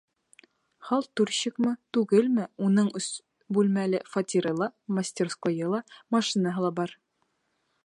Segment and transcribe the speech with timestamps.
[0.85, 3.11] Халтурщикмы, түгелме, уның өс
[3.59, 5.85] бүлмәле фатиры ла, мастерскойы ла,
[6.17, 6.99] машинаһы ла бар.